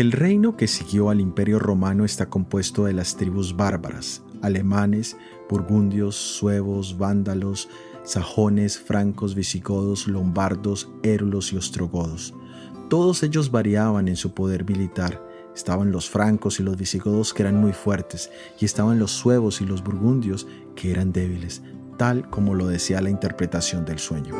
El 0.00 0.12
reino 0.12 0.56
que 0.56 0.66
siguió 0.66 1.10
al 1.10 1.20
imperio 1.20 1.58
romano 1.58 2.06
está 2.06 2.30
compuesto 2.30 2.86
de 2.86 2.94
las 2.94 3.18
tribus 3.18 3.54
bárbaras, 3.54 4.22
alemanes, 4.40 5.18
burgundios, 5.46 6.16
suevos, 6.16 6.96
vándalos, 6.96 7.68
sajones, 8.02 8.78
francos, 8.78 9.34
visigodos, 9.34 10.08
lombardos, 10.08 10.90
érulos 11.02 11.52
y 11.52 11.58
ostrogodos. 11.58 12.32
Todos 12.88 13.22
ellos 13.22 13.50
variaban 13.50 14.08
en 14.08 14.16
su 14.16 14.32
poder 14.32 14.64
militar. 14.64 15.22
Estaban 15.54 15.92
los 15.92 16.08
francos 16.08 16.60
y 16.60 16.62
los 16.62 16.78
visigodos 16.78 17.34
que 17.34 17.42
eran 17.42 17.60
muy 17.60 17.74
fuertes, 17.74 18.30
y 18.58 18.64
estaban 18.64 18.98
los 18.98 19.10
suevos 19.10 19.60
y 19.60 19.66
los 19.66 19.84
burgundios 19.84 20.46
que 20.76 20.92
eran 20.92 21.12
débiles, 21.12 21.60
tal 21.98 22.30
como 22.30 22.54
lo 22.54 22.68
decía 22.68 23.02
la 23.02 23.10
interpretación 23.10 23.84
del 23.84 23.98
sueño. 23.98 24.34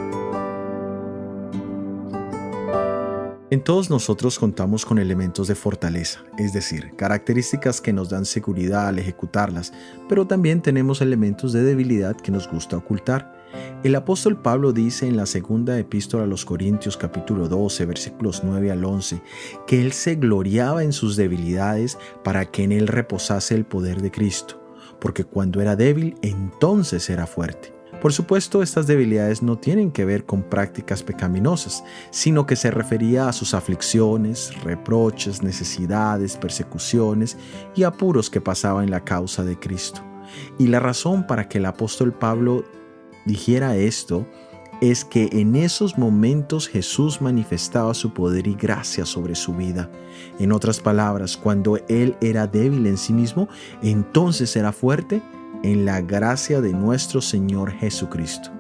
En 3.50 3.64
todos 3.64 3.90
nosotros 3.90 4.38
contamos 4.38 4.86
con 4.86 5.00
elementos 5.00 5.48
de 5.48 5.56
fortaleza, 5.56 6.20
es 6.38 6.52
decir, 6.52 6.94
características 6.94 7.80
que 7.80 7.92
nos 7.92 8.08
dan 8.08 8.24
seguridad 8.24 8.86
al 8.86 9.00
ejecutarlas, 9.00 9.72
pero 10.08 10.24
también 10.24 10.62
tenemos 10.62 11.00
elementos 11.00 11.52
de 11.52 11.64
debilidad 11.64 12.14
que 12.14 12.30
nos 12.30 12.48
gusta 12.48 12.76
ocultar. 12.76 13.34
El 13.82 13.96
apóstol 13.96 14.40
Pablo 14.40 14.72
dice 14.72 15.08
en 15.08 15.16
la 15.16 15.26
segunda 15.26 15.76
epístola 15.80 16.22
a 16.22 16.26
los 16.28 16.44
Corintios 16.44 16.96
capítulo 16.96 17.48
12 17.48 17.86
versículos 17.86 18.42
9 18.44 18.70
al 18.70 18.84
11 18.84 19.20
que 19.66 19.82
él 19.82 19.90
se 19.90 20.14
gloriaba 20.14 20.84
en 20.84 20.92
sus 20.92 21.16
debilidades 21.16 21.98
para 22.22 22.46
que 22.52 22.62
en 22.62 22.70
él 22.70 22.86
reposase 22.86 23.56
el 23.56 23.64
poder 23.64 24.00
de 24.00 24.12
Cristo, 24.12 24.62
porque 25.00 25.24
cuando 25.24 25.60
era 25.60 25.74
débil 25.74 26.14
entonces 26.22 27.10
era 27.10 27.26
fuerte. 27.26 27.79
Por 28.00 28.12
supuesto, 28.12 28.62
estas 28.62 28.86
debilidades 28.86 29.42
no 29.42 29.58
tienen 29.58 29.90
que 29.90 30.06
ver 30.06 30.24
con 30.24 30.42
prácticas 30.42 31.02
pecaminosas, 31.02 31.84
sino 32.10 32.46
que 32.46 32.56
se 32.56 32.70
refería 32.70 33.28
a 33.28 33.32
sus 33.32 33.52
aflicciones, 33.52 34.52
reproches, 34.62 35.42
necesidades, 35.42 36.36
persecuciones 36.36 37.36
y 37.74 37.82
apuros 37.82 38.30
que 38.30 38.40
pasaba 38.40 38.82
en 38.82 38.90
la 38.90 39.04
causa 39.04 39.44
de 39.44 39.58
Cristo. 39.58 40.02
Y 40.58 40.68
la 40.68 40.80
razón 40.80 41.26
para 41.26 41.48
que 41.48 41.58
el 41.58 41.66
apóstol 41.66 42.12
Pablo 42.12 42.64
dijera 43.26 43.76
esto 43.76 44.26
es 44.80 45.04
que 45.04 45.28
en 45.32 45.56
esos 45.56 45.98
momentos 45.98 46.66
Jesús 46.66 47.20
manifestaba 47.20 47.92
su 47.92 48.14
poder 48.14 48.46
y 48.46 48.54
gracia 48.54 49.04
sobre 49.04 49.34
su 49.34 49.54
vida. 49.54 49.90
En 50.38 50.52
otras 50.52 50.80
palabras, 50.80 51.36
cuando 51.36 51.76
Él 51.88 52.16
era 52.22 52.46
débil 52.46 52.86
en 52.86 52.96
sí 52.96 53.12
mismo, 53.12 53.48
entonces 53.82 54.56
era 54.56 54.72
fuerte 54.72 55.20
en 55.62 55.84
la 55.84 56.00
gracia 56.00 56.60
de 56.60 56.72
nuestro 56.72 57.20
Señor 57.20 57.72
Jesucristo. 57.72 58.50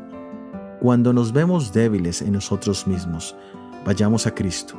Cuando 0.80 1.12
nos 1.12 1.32
vemos 1.32 1.72
débiles 1.72 2.22
en 2.22 2.32
nosotros 2.32 2.86
mismos, 2.86 3.36
vayamos 3.84 4.26
a 4.26 4.34
Cristo 4.34 4.78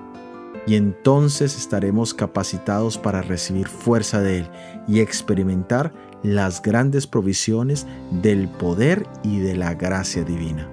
y 0.66 0.76
entonces 0.76 1.58
estaremos 1.58 2.14
capacitados 2.14 2.98
para 2.98 3.22
recibir 3.22 3.68
fuerza 3.68 4.22
de 4.22 4.40
Él 4.40 4.50
y 4.88 5.00
experimentar 5.00 5.94
las 6.24 6.62
grandes 6.62 7.08
provisiones 7.08 7.88
del 8.22 8.48
poder 8.48 9.08
y 9.24 9.40
de 9.40 9.56
la 9.56 9.74
gracia 9.74 10.24
divina. 10.24 10.68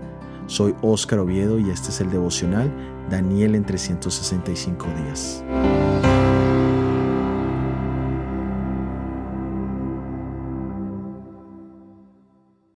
Soy 0.47 0.75
Óscar 0.83 1.21
Oviedo 1.21 1.59
y 1.59 1.71
este 1.71 1.91
es 1.91 2.01
el 2.01 2.11
devocional 2.11 2.71
Daniel 3.11 3.55
en 3.55 3.65
365 3.65 4.87
días. 5.05 5.45